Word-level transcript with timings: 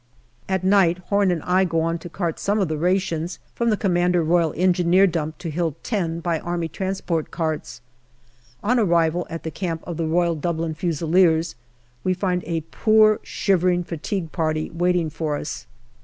At 0.49 0.63
night 0.63 0.97
Home 1.09 1.29
and 1.29 1.43
I 1.43 1.63
go 1.63 1.81
on 1.81 1.99
to 1.99 2.09
cart 2.09 2.39
some 2.39 2.57
of 2.59 2.69
the 2.69 2.75
rations 2.79 3.37
from 3.53 3.69
the 3.69 3.77
C.R.E. 3.79 5.05
dump 5.11 5.37
to 5.37 5.49
Hill 5.51 5.75
10 5.83 6.19
by 6.21 6.39
A.T. 6.43 6.93
carts. 7.29 7.81
On 8.63 8.79
arrival 8.79 9.27
at 9.29 9.43
the 9.43 9.51
camp 9.51 9.83
of 9.85 9.97
the 9.97 10.07
Royal 10.07 10.33
Dublin 10.33 10.73
Fusiliers, 10.73 11.53
we 12.03 12.15
find 12.15 12.43
a 12.45 12.61
poor 12.71 13.19
shivering 13.21 13.83
fatigue 13.83 14.31
party 14.31 14.71
waiting 14.71 15.11
for 15.11 15.35
us. 15.37 15.67